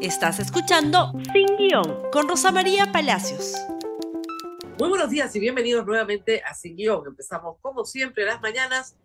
[0.00, 3.54] Estás escuchando Sin Guión con Rosa María Palacios.
[4.78, 7.02] Muy buenos días y bienvenidos nuevamente a Sin Guión.
[7.04, 8.96] Empezamos como siempre las mañanas.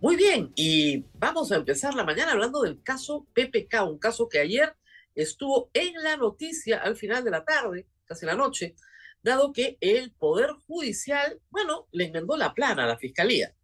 [0.00, 4.40] Muy bien, y vamos a empezar la mañana hablando del caso PPK, un caso que
[4.40, 4.74] ayer
[5.14, 8.74] estuvo en la noticia al final de la tarde, casi la noche,
[9.22, 13.54] dado que el Poder Judicial, bueno, le enmendó la plana a la Fiscalía.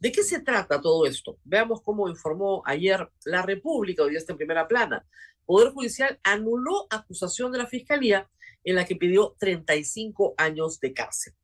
[0.00, 1.38] ¿De qué se trata todo esto?
[1.44, 5.06] Veamos cómo informó ayer la República, hoy está en primera plana.
[5.46, 8.28] Poder Judicial anuló acusación de la Fiscalía
[8.64, 11.34] en la que pidió 35 años de cárcel.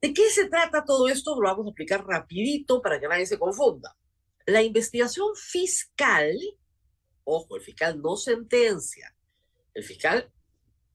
[0.00, 1.34] ¿De qué se trata todo esto?
[1.40, 3.96] Lo vamos a explicar rapidito para que nadie se confunda.
[4.46, 6.36] La investigación fiscal,
[7.24, 9.14] ojo, el fiscal no sentencia,
[9.72, 10.30] el fiscal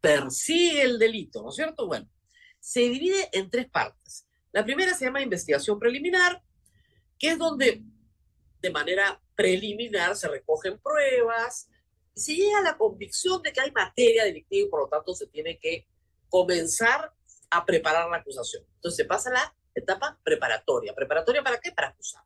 [0.02, 1.88] persigue el delito, ¿no es cierto?
[1.88, 2.08] Bueno,
[2.60, 4.28] se divide en tres partes.
[4.52, 6.44] La primera se llama investigación preliminar,
[7.18, 7.82] que es donde
[8.62, 11.70] de manera preliminar se recogen pruebas,
[12.18, 15.28] se llega a la convicción de que hay materia delictiva y por lo tanto se
[15.28, 15.88] tiene que
[16.30, 17.14] comenzar
[17.50, 18.64] a preparar la acusación.
[18.76, 20.94] Entonces se pasa a la etapa preparatoria.
[20.94, 21.72] ¿Preparatoria para qué?
[21.72, 22.24] Para acusar.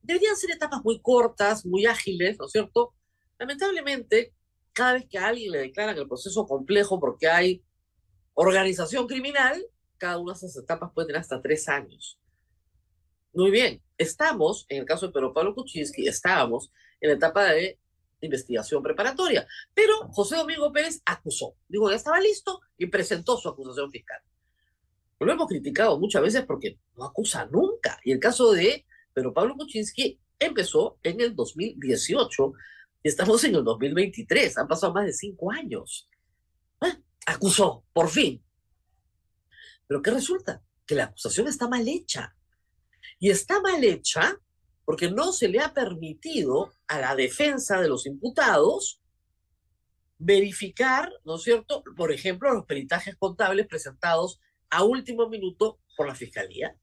[0.00, 2.94] Deberían ser etapas muy cortas, muy ágiles, ¿no es cierto?
[3.38, 4.32] Lamentablemente,
[4.72, 7.62] cada vez que a alguien le declaran el proceso complejo porque hay
[8.34, 9.64] organización criminal,
[9.98, 12.18] cada una de esas etapas puede tener hasta tres años.
[13.34, 17.78] Muy bien, estamos, en el caso de Pedro Pablo Kuczynski, estábamos en la etapa de
[18.22, 19.46] investigación preparatoria.
[19.74, 24.20] Pero José Domingo Pérez acusó, dijo, ya estaba listo y presentó su acusación fiscal.
[25.20, 28.00] Lo hemos criticado muchas veces porque no acusa nunca.
[28.04, 32.52] Y el caso de Pedro Pablo Kuczynski empezó en el 2018
[33.04, 34.58] y estamos en el 2023.
[34.58, 36.08] Han pasado más de cinco años.
[36.80, 38.42] Ah, acusó, por fin.
[39.86, 40.62] Pero ¿qué resulta?
[40.84, 42.34] Que la acusación está mal hecha.
[43.20, 44.36] Y está mal hecha
[44.84, 49.00] porque no se le ha permitido a la defensa de los imputados
[50.18, 56.14] verificar, ¿no es cierto?, por ejemplo, los peritajes contables presentados a último minuto por la
[56.14, 56.76] Fiscalía.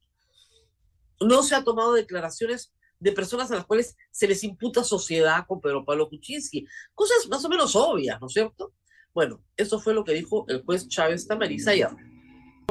[1.20, 5.60] No se ha tomado declaraciones de personas a las cuales se les imputa sociedad con
[5.60, 6.66] Pedro Pablo Kuczynski.
[6.94, 8.74] Cosas más o menos obvias, ¿no es cierto?
[9.14, 11.90] Bueno, eso fue lo que dijo el juez Chávez Tamariz ayer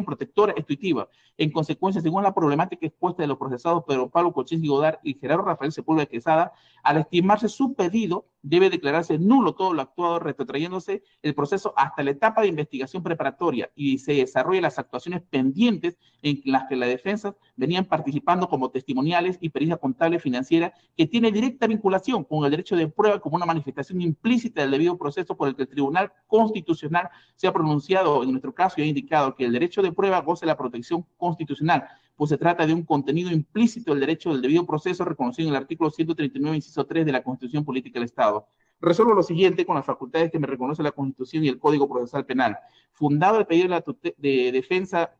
[0.03, 1.09] protectora intuitiva.
[1.39, 5.45] En consecuencia, según la problemática expuesta de los procesados Pedro Pablo Cochín Godar y Gerardo
[5.45, 6.51] Rafael Sepúlveda Quesada,
[6.83, 12.11] al estimarse su pedido, debe declararse nulo todo lo actuado, retrotrayéndose el proceso hasta la
[12.11, 17.35] etapa de investigación preparatoria y se desarrolla las actuaciones pendientes en las que la defensa
[17.55, 22.75] venían participando como testimoniales y pericia contable financiera que tiene directa vinculación con el derecho
[22.75, 27.09] de prueba como una manifestación implícita del debido proceso por el que el Tribunal Constitucional
[27.35, 28.23] se ha pronunciado.
[28.23, 31.28] En nuestro caso y ha indicado que el derecho de prueba goce la protección constitucional
[32.15, 35.61] pues se trata de un contenido implícito del derecho del debido proceso reconocido en el
[35.61, 38.45] artículo 139, inciso 3 de la Constitución Política del Estado.
[38.81, 42.25] Resuelvo lo siguiente con las facultades que me reconoce la Constitución y el Código Procesal
[42.25, 42.57] Penal.
[42.91, 43.83] Fundado el pedido
[44.17, 45.11] de, defensa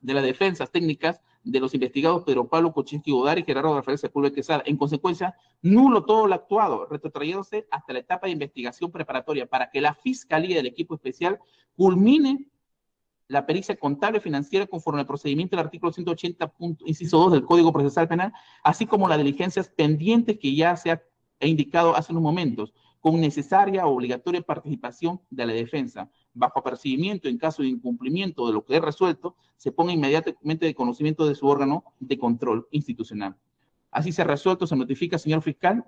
[0.00, 4.34] de las defensas técnicas de los investigados Pedro Pablo Kochinsky Godar y Gerardo Rafael Sepúlveda
[4.34, 4.62] Quesada.
[4.66, 9.80] En consecuencia, nulo todo lo actuado, retrotrayéndose hasta la etapa de investigación preparatoria para que
[9.80, 11.38] la Fiscalía del equipo especial
[11.76, 12.49] culmine
[13.30, 16.52] la pericia contable financiera conforme al procedimiento del artículo 180,
[16.84, 18.32] inciso 2 del Código Procesal Penal,
[18.64, 21.00] así como las diligencias pendientes que ya se ha
[21.38, 26.10] indicado hace unos momentos, con necesaria o obligatoria participación de la defensa.
[26.34, 30.74] Bajo apercibimiento, en caso de incumplimiento de lo que es resuelto, se ponga inmediatamente de
[30.74, 33.36] conocimiento de su órgano de control institucional.
[33.92, 35.84] Así se ha resuelto, se notifica, señor fiscal.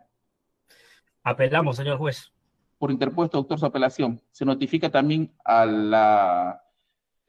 [1.25, 2.33] Apelamos, señor juez.
[2.79, 4.23] Por interpuesto, doctor, su apelación.
[4.31, 6.63] Se notifica también a la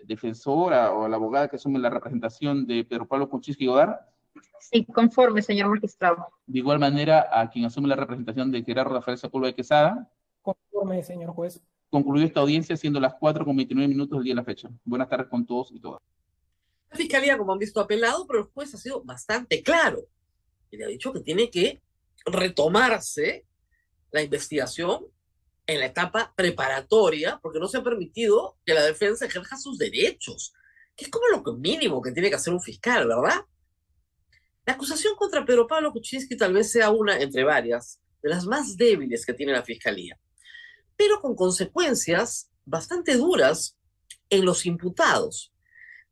[0.06, 4.10] defensora o la abogada que asume la representación de Pedro Pablo Kuczynski Godar?
[4.60, 6.28] Sí, conforme, señor magistrado.
[6.48, 10.10] De igual manera, a quien asume la representación de Gerardo Rafael Sepúlveda Quesada.
[10.42, 11.62] Conforme, señor juez.
[11.90, 14.70] Concluyó esta audiencia siendo las 4 con 29 minutos del día de la fecha.
[14.84, 16.02] Buenas tardes con todos y todas.
[16.90, 20.00] La fiscalía, como han visto, ha apelado, pero el juez ha sido bastante claro.
[20.72, 21.82] Y le ha dicho que tiene que
[22.26, 23.46] retomarse
[24.12, 25.06] la investigación
[25.66, 30.54] en la etapa preparatoria, porque no se ha permitido que la defensa ejerza sus derechos,
[30.96, 33.46] que es como lo mínimo que tiene que hacer un fiscal, ¿verdad?
[34.66, 38.78] La acusación contra Pedro Pablo Kuczynski tal vez sea una, entre varias, de las más
[38.78, 40.18] débiles que tiene la fiscalía,
[40.96, 43.78] pero con consecuencias bastante duras
[44.30, 45.54] en los imputados.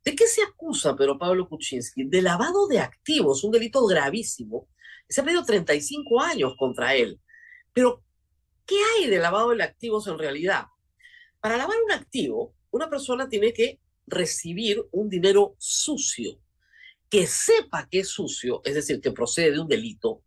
[0.04, 2.04] ¿De qué se acusa Pedro Pablo Kuczynski?
[2.04, 4.68] De lavado de activos, un delito gravísimo.
[5.08, 7.20] Se ha pedido 35 años contra él.
[7.72, 8.02] Pero
[8.72, 10.64] ¿Qué hay de lavado de activos en realidad?
[11.40, 16.40] Para lavar un activo, una persona tiene que recibir un dinero sucio,
[17.10, 20.22] que sepa que es sucio, es decir, que procede de un delito,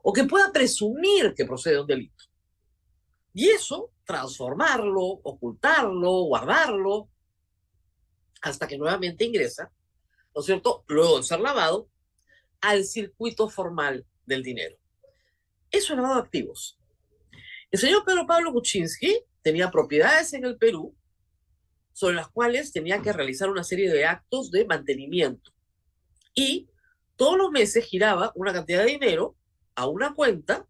[0.00, 2.24] o que pueda presumir que procede de un delito.
[3.34, 7.10] Y eso, transformarlo, ocultarlo, guardarlo,
[8.42, 9.72] hasta que nuevamente ingresa,
[10.36, 11.90] ¿no es cierto?, luego de ser lavado,
[12.60, 14.76] al circuito formal del dinero.
[15.68, 16.77] Eso es lavado de activos.
[17.70, 20.96] El señor Pedro Pablo Kuczynski tenía propiedades en el Perú
[21.92, 25.52] sobre las cuales tenía que realizar una serie de actos de mantenimiento.
[26.34, 26.68] Y
[27.16, 29.36] todos los meses giraba una cantidad de dinero
[29.74, 30.66] a una cuenta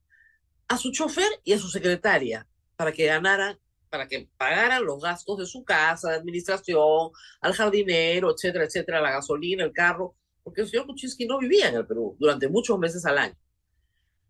[0.66, 3.58] a su chofer y a su secretaria para que ganaran,
[3.90, 7.10] para que pagaran los gastos de su casa, de administración,
[7.40, 11.76] al jardinero, etcétera, etcétera, la gasolina, el carro, porque el señor Kuczynski no vivía en
[11.76, 13.36] el Perú durante muchos meses al año.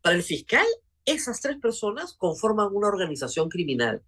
[0.03, 0.67] Para el fiscal,
[1.11, 4.03] esas tres personas conforman una organización criminal.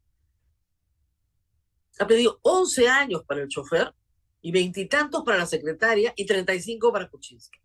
[1.99, 3.95] Ha pedido 11 años para el chofer
[4.43, 7.59] y veintitantos para la secretaria y 35 para Kuczynski.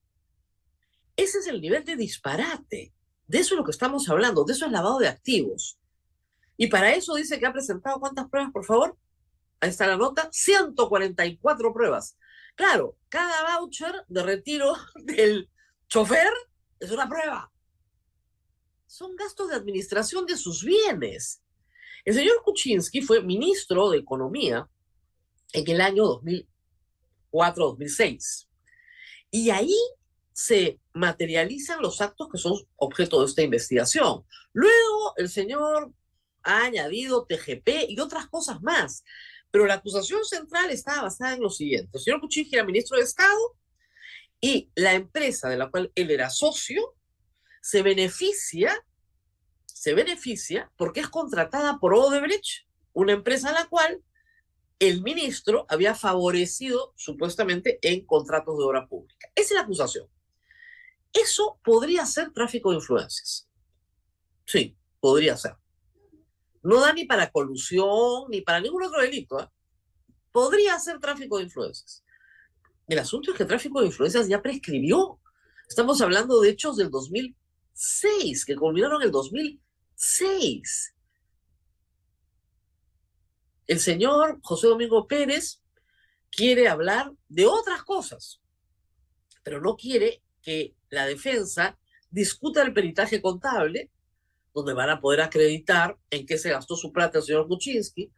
[1.15, 2.93] Ese es el nivel de disparate.
[3.27, 5.79] De eso es lo que estamos hablando, de eso es lavado de activos.
[6.57, 8.97] Y para eso dice que ha presentado cuántas pruebas, por favor.
[9.59, 12.17] Ahí está la nota, 144 pruebas.
[12.55, 15.49] Claro, cada voucher de retiro del
[15.87, 16.31] chofer
[16.79, 17.51] es una prueba.
[18.97, 21.43] Son gastos de administración de sus bienes.
[22.05, 24.69] El señor Kuczynski fue ministro de Economía
[25.51, 26.21] en el año
[27.33, 28.47] 2004-2006.
[29.31, 29.75] Y ahí
[30.31, 34.23] se materializan los actos que son objeto de esta investigación.
[34.53, 35.91] Luego, el señor
[36.43, 39.03] ha añadido TGP y otras cosas más.
[39.51, 41.97] Pero la acusación central estaba basada en lo siguiente.
[41.97, 43.57] El señor Kuczynski era ministro de Estado
[44.39, 46.95] y la empresa de la cual él era socio
[47.65, 48.85] se beneficia,
[49.65, 54.03] se beneficia porque es contratada por Odebrecht, una empresa a la cual
[54.77, 59.31] el ministro había favorecido supuestamente en contratos de obra pública.
[59.33, 60.07] Esa es la acusación.
[61.11, 63.49] Eso podría ser tráfico de influencias.
[64.45, 65.55] Sí, podría ser.
[66.61, 69.39] No da ni para colusión, ni para ningún otro delito.
[69.39, 69.49] ¿eh?
[70.31, 72.03] Podría ser tráfico de influencias.
[72.87, 75.19] El asunto es que tráfico de influencias ya prescribió.
[75.67, 76.91] Estamos hablando de hechos del
[77.75, 80.95] 2006, que culminaron en el 2006.
[83.67, 85.61] El señor José Domingo Pérez
[86.31, 88.41] quiere hablar de otras cosas,
[89.43, 91.77] pero no quiere que la defensa
[92.09, 93.91] discuta el peritaje contable
[94.53, 98.09] donde van a poder acreditar en qué se gastó su plata el señor Kuczynski.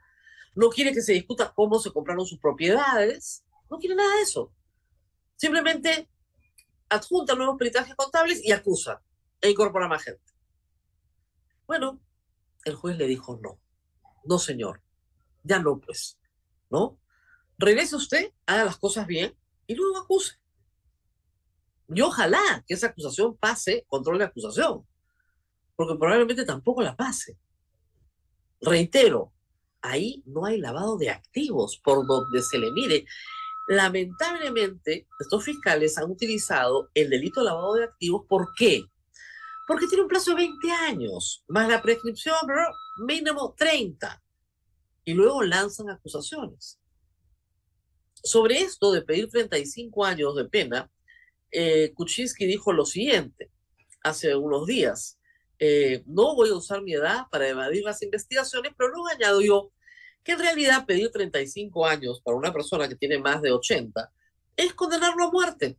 [0.54, 3.44] No quiere que se discuta cómo se compraron sus propiedades.
[3.72, 4.54] No quiere nada de eso.
[5.36, 6.08] Simplemente
[6.90, 9.02] adjunta nuevos peritajes contables y acusa
[9.42, 10.22] e incorpora más gente.
[11.66, 12.02] Bueno,
[12.66, 13.60] el juez le dijo no.
[14.26, 14.82] No, señor.
[15.44, 16.20] Ya no, pues.
[16.70, 17.00] ¿No?
[17.58, 19.36] Regrese usted, haga las cosas bien
[19.66, 20.40] y luego acuse.
[21.90, 24.86] Y ojalá que esa acusación pase control de acusación
[25.78, 27.38] porque probablemente tampoco la pase.
[28.60, 29.32] Reitero,
[29.82, 33.06] ahí no hay lavado de activos por donde se le mire.
[33.70, 38.26] Lamentablemente, estos fiscales han utilizado el delito de lavado de activos.
[38.28, 38.86] ¿Por qué?
[39.68, 42.38] Porque tiene un plazo de 20 años, más la prescripción,
[43.06, 44.24] mínimo 30.
[45.04, 46.80] Y luego lanzan acusaciones.
[48.24, 50.90] Sobre esto de pedir 35 años de pena,
[51.52, 53.52] eh, Kuczynski dijo lo siguiente
[54.04, 55.20] hace unos días.
[55.60, 59.72] Eh, no voy a usar mi edad para evadir las investigaciones, pero luego añadió
[60.24, 64.12] que en realidad pedir 35 años para una persona que tiene más de 80
[64.56, 65.78] es condenarlo a muerte.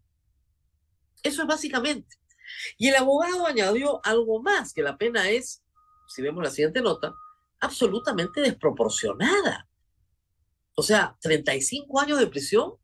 [1.23, 2.17] Eso es básicamente.
[2.77, 5.63] Y el abogado añadió algo más, que la pena es,
[6.09, 7.15] si vemos la siguiente nota,
[7.61, 9.69] absolutamente desproporcionada.
[10.75, 12.75] O sea, 35 años de prisión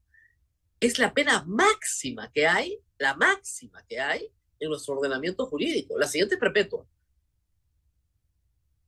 [0.80, 5.98] es la pena máxima que hay, la máxima que hay en nuestro ordenamiento jurídico.
[5.98, 6.86] La siguiente es perpetua.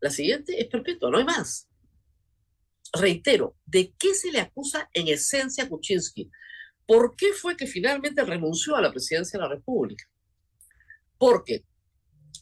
[0.00, 1.68] La siguiente es perpetua, no hay más.
[2.92, 6.30] Reitero, ¿de qué se le acusa en esencia a Kuczynski?
[6.86, 10.04] ¿Por qué fue que finalmente renunció a la presidencia de la República?
[11.18, 11.64] Porque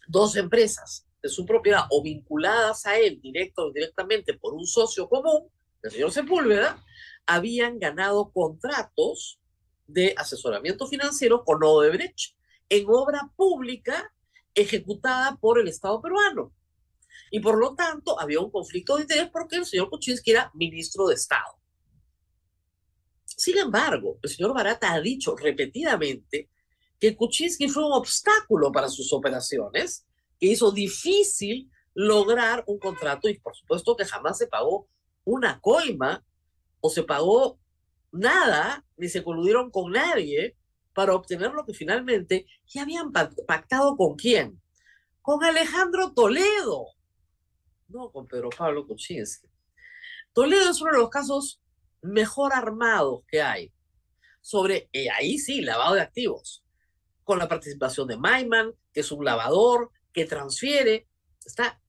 [0.08, 5.08] dos empresas de su propiedad o vinculadas a él directo o indirectamente por un socio
[5.08, 5.48] común,
[5.82, 6.82] el señor Sepúlveda,
[7.26, 9.40] habían ganado contratos
[9.86, 12.36] de asesoramiento financiero con Odebrecht
[12.68, 14.12] en obra pública
[14.54, 16.54] ejecutada por el Estado peruano.
[17.30, 21.06] Y por lo tanto había un conflicto de interés porque el señor Kuczynski era ministro
[21.06, 21.58] de Estado.
[23.24, 26.50] Sin embargo, el señor Barata ha dicho repetidamente
[27.00, 30.06] que Kuczynski fue un obstáculo para sus operaciones,
[30.38, 34.88] que hizo difícil lograr un contrato y por supuesto que jamás se pagó
[35.24, 36.24] una coima
[36.80, 37.58] o se pagó
[38.10, 40.56] nada, ni se coludieron con nadie
[40.92, 44.60] para obtener lo que finalmente ya habían pactado con quién.
[45.22, 46.86] Con Alejandro Toledo.
[47.88, 49.48] no con Pedro Pablo Kuczynski.
[50.32, 51.60] Toledo es uno de los casos
[52.02, 53.72] mejor armados que hay
[54.40, 56.63] sobre, y ahí sí, lavado de activos,
[57.24, 61.08] con la participación de Maiman, que es un lavador, que transfiere,
[61.44, 61.80] está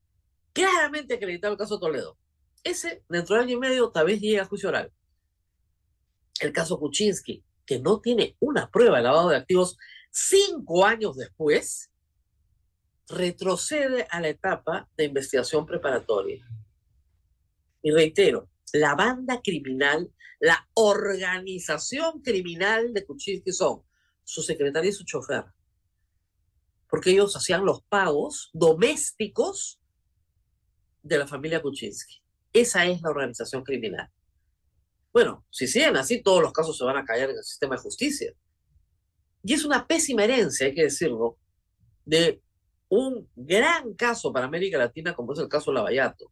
[0.53, 2.17] claramente acreditado el caso Toledo.
[2.63, 4.91] Ese, dentro de año y medio, tal vez llegue a juicio oral.
[6.39, 9.77] El caso Kuczynski, que no tiene una prueba de lavado de activos
[10.11, 11.91] cinco años después,
[13.07, 16.47] retrocede a la etapa de investigación preparatoria.
[17.83, 23.83] Y reitero, la banda criminal, la organización criminal de Kuczynski son
[24.25, 25.45] su secretaria y su chofer.
[26.89, 29.79] Porque ellos hacían los pagos domésticos
[31.01, 32.21] de la familia Kuczynski.
[32.51, 34.09] Esa es la organización criminal.
[35.13, 37.81] Bueno, si siguen así, todos los casos se van a caer en el sistema de
[37.81, 38.33] justicia.
[39.43, 41.37] Y es una pésima herencia, hay que decirlo,
[42.03, 42.41] de
[42.89, 46.31] un gran caso para América Latina como es el caso Lavallato.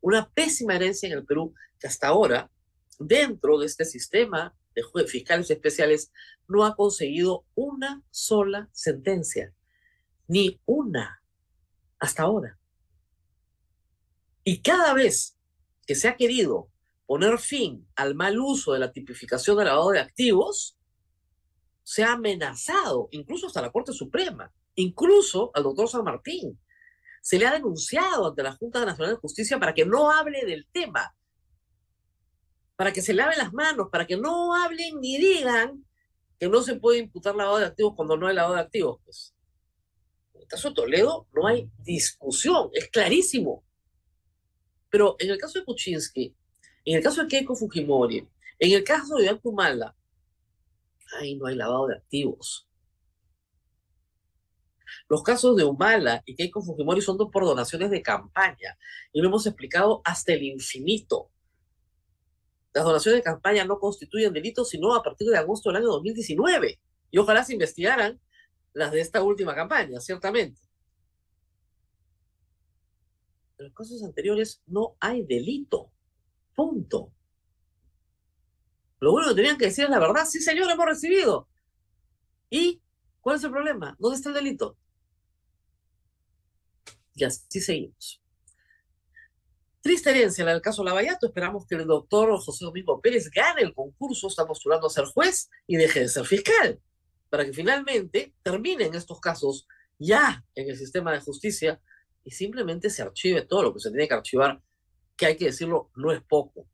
[0.00, 2.50] Una pésima herencia en el Perú que hasta ahora,
[2.98, 6.12] dentro de este sistema de fiscales especiales,
[6.48, 9.54] no ha conseguido una sola sentencia.
[10.26, 11.22] Ni una.
[11.98, 12.58] Hasta ahora.
[14.42, 15.36] Y cada vez
[15.86, 16.70] que se ha querido
[17.06, 20.76] poner fin al mal uso de la tipificación de lavado de activos,
[21.82, 26.58] se ha amenazado, incluso hasta la Corte Suprema, incluso al doctor San Martín.
[27.22, 30.66] Se le ha denunciado ante la Junta Nacional de Justicia para que no hable del
[30.72, 31.14] tema,
[32.76, 35.84] para que se lave las manos, para que no hablen ni digan
[36.38, 39.00] que no se puede imputar lavado de activos cuando no hay lavado de activos.
[39.04, 39.34] Pues,
[40.34, 43.64] en el caso de Toledo no hay discusión, es clarísimo.
[44.90, 46.34] Pero en el caso de Kuczynski,
[46.84, 48.28] en el caso de Keiko Fujimori,
[48.58, 49.96] en el caso de Iván Kumala,
[51.18, 52.68] ahí no hay lavado de activos.
[55.08, 58.78] Los casos de Humala y Keiko Fujimori son dos por donaciones de campaña
[59.12, 61.30] y lo hemos explicado hasta el infinito.
[62.74, 66.80] Las donaciones de campaña no constituyen delitos sino a partir de agosto del año 2019
[67.12, 68.20] y ojalá se investigaran
[68.72, 70.60] las de esta última campaña, ciertamente.
[73.58, 75.92] En los casos anteriores no hay delito.
[76.56, 77.12] Punto.
[78.98, 80.24] Lo único que tenían que decir es la verdad.
[80.26, 81.48] Sí, señor, hemos recibido.
[82.50, 82.82] ¿Y
[83.20, 83.94] cuál es el problema?
[84.00, 84.76] ¿Dónde está el delito?
[87.14, 88.23] Y así seguimos.
[89.84, 91.26] Triste herencia la del caso Lavallato.
[91.26, 94.28] Esperamos que el doctor José Domingo Pérez gane el concurso.
[94.28, 96.80] Está postulando a ser juez y deje de ser fiscal.
[97.28, 101.82] Para que finalmente terminen estos casos ya en el sistema de justicia
[102.24, 104.58] y simplemente se archive todo lo que se tiene que archivar,
[105.18, 106.66] que hay que decirlo, no es poco,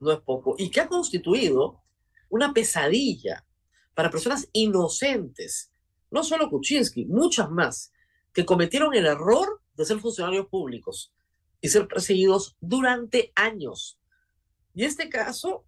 [0.00, 1.82] no es poco, y que ha constituido
[2.28, 3.46] una pesadilla
[3.94, 5.72] para personas inocentes,
[6.10, 7.94] no solo Kuczynski, muchas más,
[8.34, 11.14] que cometieron el error de ser funcionarios públicos
[11.60, 13.98] y ser perseguidos durante años.
[14.74, 15.64] Y este caso,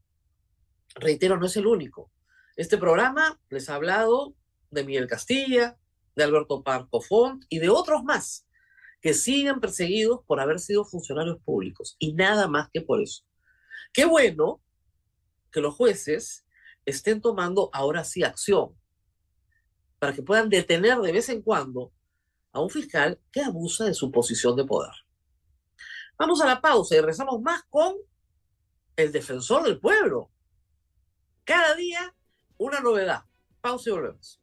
[0.94, 2.10] reitero, no es el único.
[2.56, 4.34] Este programa les ha hablado
[4.70, 5.78] de Miguel Castilla,
[6.14, 8.46] de Alberto Parco Font y de otros más
[9.00, 13.24] que siguen perseguidos por haber sido funcionarios públicos y nada más que por eso.
[13.92, 14.60] Qué bueno
[15.50, 16.44] que los jueces
[16.84, 18.76] estén tomando ahora sí acción
[19.98, 21.92] para que puedan detener de vez en cuando
[22.52, 24.92] a un fiscal que abusa de su posición de poder.
[26.20, 27.94] Vamos a la pausa y regresamos más con
[28.94, 30.30] el defensor del pueblo.
[31.44, 32.14] Cada día
[32.58, 33.22] una novedad.
[33.62, 34.42] Pausa y volvemos.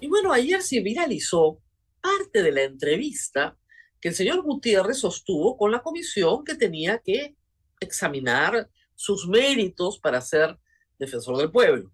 [0.00, 1.60] Y bueno, ayer se viralizó
[2.00, 3.58] parte de la entrevista
[4.00, 7.36] que el señor Gutiérrez sostuvo con la comisión que tenía que
[7.80, 10.58] examinar sus méritos para ser
[10.98, 11.92] defensor del pueblo.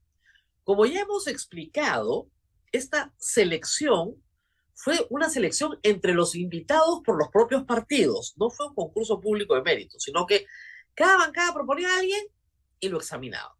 [0.62, 2.30] Como ya hemos explicado,
[2.70, 4.22] esta selección
[4.86, 8.34] fue una selección entre los invitados por los propios partidos.
[8.36, 10.46] No fue un concurso público de méritos, sino que
[10.94, 12.24] cada bancada proponía a alguien
[12.78, 13.58] y lo examinaba.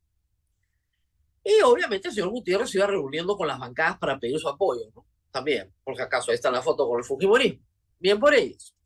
[1.43, 4.83] Y obviamente el señor Gutiérrez se iba reuniendo con las bancadas para pedir su apoyo,
[4.95, 5.05] ¿no?
[5.33, 7.67] También, porque acaso ahí está la foto con el Fujimorismo.
[7.99, 8.77] Bien por ellos.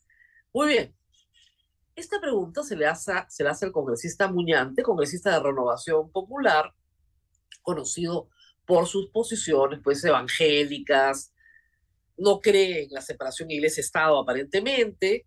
[0.50, 0.96] Muy bien.
[1.94, 6.72] Esta pregunta se le hace, se le hace al congresista Muñante, congresista de Renovación Popular,
[7.60, 8.30] conocido
[8.64, 11.29] por sus posiciones pues evangélicas,
[12.20, 15.26] no cree en la separación iglesia-estado aparentemente,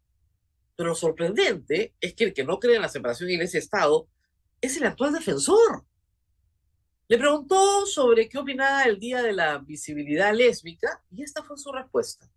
[0.75, 4.07] pero lo sorprendente es que el que no cree en la separación iglesia-estado
[4.62, 5.85] es el actual defensor
[7.13, 11.71] le preguntó sobre qué opinaba el Día de la Visibilidad Lésbica y esta fue su
[11.71, 12.27] respuesta.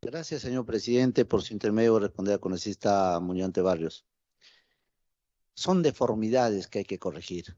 [0.00, 4.06] Gracias, señor presidente, por su intermedio responder al congresista Muñante Barrios.
[5.54, 7.56] Son deformidades que hay que corregir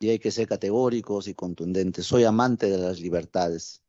[0.00, 2.06] y hay que ser categóricos y contundentes.
[2.06, 3.84] Soy amante de las libertades.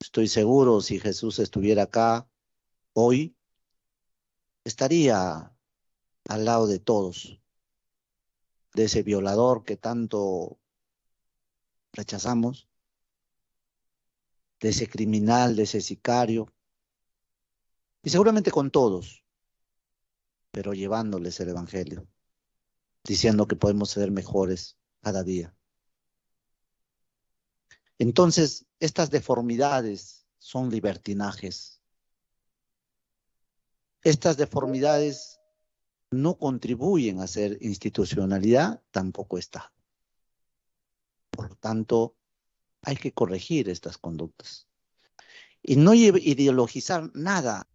[0.00, 2.28] Estoy seguro si Jesús estuviera acá
[2.92, 3.36] hoy,
[4.64, 5.54] estaría
[6.28, 7.40] al lado de todos,
[8.74, 10.58] de ese violador que tanto
[11.92, 12.68] rechazamos,
[14.60, 16.52] de ese criminal, de ese sicario,
[18.02, 19.24] y seguramente con todos,
[20.50, 22.06] pero llevándoles el Evangelio,
[23.02, 25.54] diciendo que podemos ser mejores cada día.
[27.98, 31.80] Entonces, estas deformidades son libertinajes.
[34.02, 35.40] Estas deformidades
[36.10, 39.72] no contribuyen a ser institucionalidad, tampoco está.
[41.30, 42.14] Por lo tanto,
[42.82, 44.68] hay que corregir estas conductas
[45.64, 47.66] y no ideologizar nada.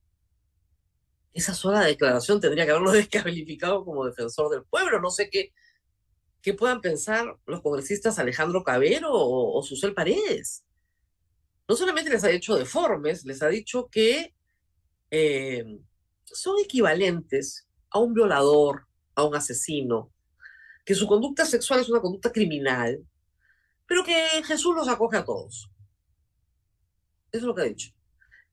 [1.33, 5.01] Esa sola declaración tendría que haberlo descalificado como defensor del pueblo.
[5.01, 5.53] No sé qué,
[6.41, 10.63] qué puedan pensar los congresistas Alejandro Cabero o, o Susel Paredes.
[11.67, 14.33] No solamente les ha dicho deformes, les ha dicho que
[15.11, 15.79] eh,
[16.23, 20.11] son equivalentes a un violador, a un asesino,
[20.85, 23.05] que su conducta sexual es una conducta criminal,
[23.85, 25.69] pero que Jesús los acoge a todos.
[27.31, 27.91] Eso es lo que ha dicho.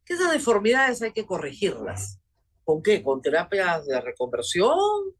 [0.04, 2.20] Que esas deformidades hay que corregirlas.
[2.64, 3.02] ¿Con qué?
[3.02, 5.14] ¿Con terapias de reconversión?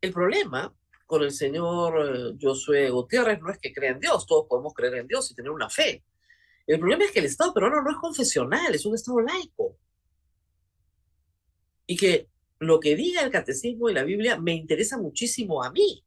[0.00, 0.72] El problema
[1.06, 4.94] con el señor eh, Josué Gutiérrez no es que crea en Dios, todos podemos creer
[4.96, 6.04] en Dios y tener una fe.
[6.66, 9.76] El problema es que el Estado peruano no es confesional, es un Estado laico.
[11.86, 12.28] Y que
[12.58, 16.04] lo que diga el catecismo y la Biblia me interesa muchísimo a mí,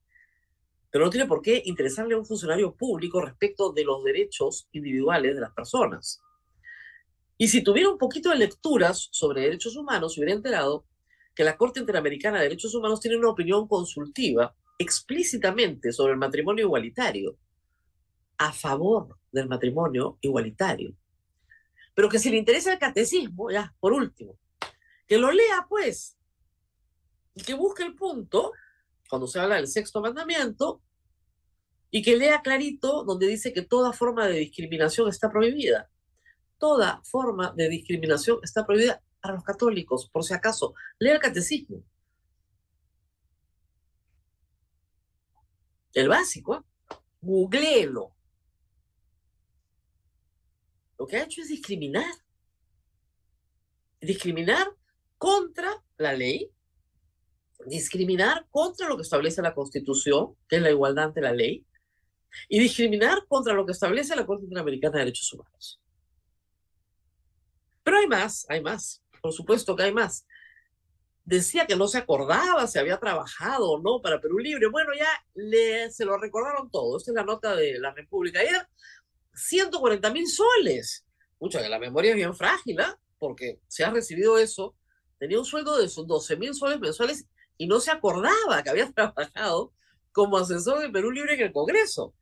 [0.92, 5.34] pero no tiene por qué interesarle a un funcionario público respecto de los derechos individuales
[5.34, 6.22] de las personas.
[7.38, 10.86] Y si tuviera un poquito de lecturas sobre derechos humanos, se hubiera enterado
[11.34, 16.66] que la Corte Interamericana de Derechos Humanos tiene una opinión consultiva explícitamente sobre el matrimonio
[16.66, 17.38] igualitario,
[18.38, 20.96] a favor del matrimonio igualitario.
[21.94, 24.38] Pero que si le interesa el catecismo, ya, por último,
[25.08, 26.18] que lo lea pues,
[27.36, 28.54] y que busque el punto,
[29.10, 30.82] cuando se habla del sexto mandamiento,
[31.92, 35.90] y que lea clarito donde dice que toda forma de discriminación está prohibida.
[36.58, 40.74] Toda forma de discriminación está prohibida para los católicos, por si acaso.
[41.00, 41.84] Lea el catecismo.
[45.94, 47.88] El básico, ¿eh?
[50.98, 52.14] Lo que ha hecho es discriminar.
[54.00, 54.76] Discriminar
[55.18, 56.52] contra la ley,
[57.68, 61.66] discriminar contra lo que establece la Constitución, que es la igualdad ante la ley,
[62.50, 65.80] y discriminar contra lo que establece la Corte Interamericana de Derechos Humanos.
[67.84, 70.26] Pero hay más, hay más, por supuesto que hay más.
[71.24, 74.68] Decía que no se acordaba si había trabajado o no para Perú Libre.
[74.68, 76.98] Bueno, ya le, se lo recordaron todo.
[76.98, 78.40] Esta es la nota de la República.
[78.40, 78.68] Ayer,
[79.34, 81.06] 140 mil soles.
[81.40, 83.00] Mucha que la memoria es bien frágil, ¿ah?
[83.20, 84.76] Porque se ha recibido eso.
[85.20, 89.74] Tenía un sueldo de 12 mil soles mensuales y no se acordaba que había trabajado
[90.12, 92.14] como asesor de Perú Libre en el Congreso.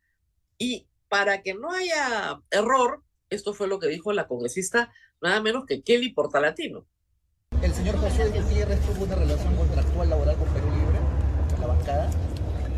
[0.58, 5.64] Y para que no haya error, esto fue lo que dijo la congresista nada menos
[5.66, 6.84] que Kelly Portalatino.
[7.62, 10.98] ¿El señor José Gutiérrez tuvo una relación contractual laboral con Perú Libre,
[11.52, 12.10] con la bancada?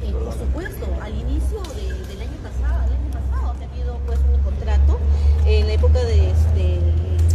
[0.02, 4.18] Eh, por supuesto, al inicio de, del año pasado, el año pasado ha tenido pues
[4.35, 4.98] un contrato
[5.46, 6.81] en la época de, de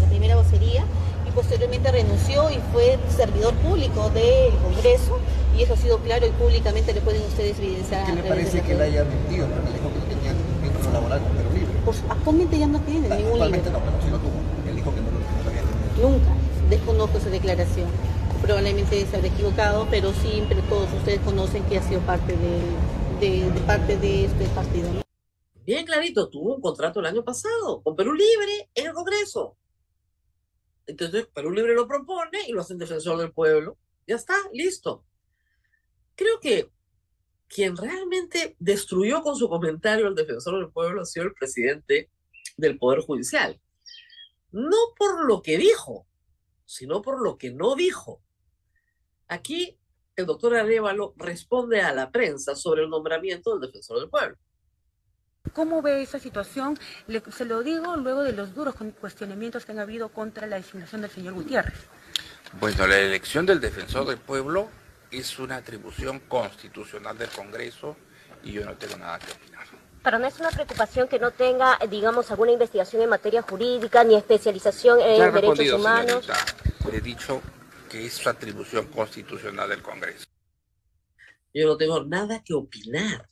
[0.01, 0.83] la primera vocería
[1.25, 5.19] y posteriormente renunció y fue servidor público del Congreso
[5.57, 8.05] y eso ha sido claro y públicamente le pueden ustedes evidenciar.
[8.07, 9.47] ¿Qué le parece que él haya mentido?
[9.47, 11.73] Porque le dijo que no tenía vínculo laboral con Perú Libre.
[11.85, 13.79] Pues actualmente ya no tiene ningún Actualmente libro.
[13.79, 14.37] no, pero sí lo tuvo.
[14.67, 15.86] Él dijo que no, lo- que no lo había tenido.
[16.01, 16.27] Nunca.
[16.69, 17.89] Desconozco esa declaración.
[18.41, 23.61] Probablemente se habrá equivocado, pero siempre todos ustedes conocen que ha sido parte de, de,
[23.61, 24.89] parte de este partido.
[25.65, 29.57] Bien clarito, tuvo un contrato el año pasado con Perú Libre en el Congreso.
[30.85, 33.77] Entonces Perú Libre lo propone y lo hacen defensor del pueblo.
[34.05, 35.03] Ya está, listo.
[36.15, 36.69] Creo que
[37.47, 42.09] quien realmente destruyó con su comentario al defensor del pueblo ha sido el presidente
[42.55, 43.59] del Poder Judicial.
[44.51, 46.07] No por lo que dijo,
[46.65, 48.21] sino por lo que no dijo.
[49.27, 49.77] Aquí
[50.15, 54.37] el doctor Arevalo responde a la prensa sobre el nombramiento del defensor del pueblo.
[55.53, 56.77] ¿Cómo ve esa situación?
[57.07, 61.01] Le- se lo digo luego de los duros cuestionamientos que han habido contra la designación
[61.01, 61.87] del señor Gutiérrez.
[62.59, 64.69] Bueno, la elección del defensor del pueblo
[65.11, 67.95] es una atribución constitucional del Congreso
[68.43, 69.65] y yo no tengo nada que opinar.
[70.07, 74.05] Pero no es una preocupación que no tenga, eh, digamos, alguna investigación en materia jurídica
[74.05, 76.25] ni especialización en derechos humanos.
[76.25, 76.89] señorita.
[76.89, 77.41] Le he dicho
[77.89, 80.25] que es atribución constitucional del Congreso.
[81.53, 83.27] Yo no tengo nada que opinar.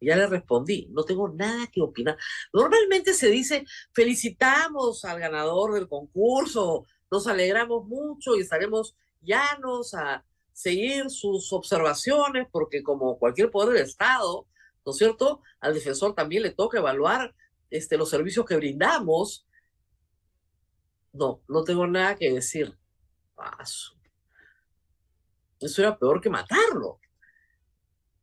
[0.00, 2.16] Ya le respondí, no tengo nada que opinar.
[2.54, 10.24] Normalmente se dice, felicitamos al ganador del concurso, nos alegramos mucho y estaremos llanos a
[10.54, 14.46] seguir sus observaciones, porque como cualquier poder del Estado,
[14.84, 15.42] ¿no es cierto?
[15.60, 17.34] Al defensor también le toca evaluar
[17.70, 19.46] este, los servicios que brindamos.
[21.12, 22.76] No, no tengo nada que decir.
[23.34, 23.94] Paso.
[25.60, 27.00] Eso era peor que matarlo.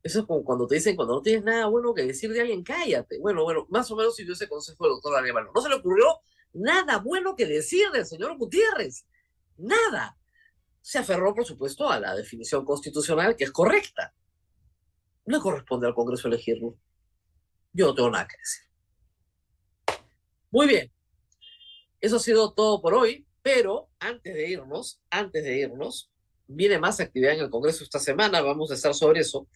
[0.03, 2.63] Eso es como cuando te dicen, cuando no tienes nada bueno que decir de alguien,
[2.63, 3.19] cállate.
[3.19, 5.51] Bueno, bueno, más o menos siguió ese consejo del doctor Arevalo.
[5.53, 6.21] No se le ocurrió
[6.53, 9.05] nada bueno que decir del señor Gutiérrez.
[9.57, 10.17] Nada.
[10.81, 14.13] Se aferró, por supuesto, a la definición constitucional que es correcta.
[15.25, 16.75] No corresponde al Congreso elegirlo.
[17.73, 18.63] Yo no tengo nada que decir.
[20.51, 20.91] Muy bien.
[22.01, 26.11] Eso ha sido todo por hoy, pero antes de irnos, antes de irnos,
[26.47, 29.47] viene más actividad en el Congreso esta semana, vamos a estar sobre eso.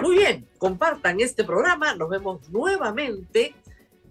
[0.00, 3.54] Muy bien, compartan este programa, nos vemos nuevamente.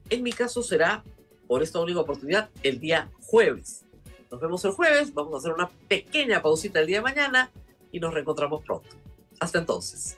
[0.09, 1.03] En mi caso será,
[1.47, 3.85] por esta única oportunidad, el día jueves.
[4.29, 7.51] Nos vemos el jueves, vamos a hacer una pequeña pausita el día de mañana
[7.91, 8.89] y nos reencontramos pronto.
[9.39, 10.17] Hasta entonces.